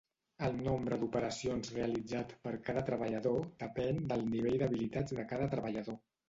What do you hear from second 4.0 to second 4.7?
del nivell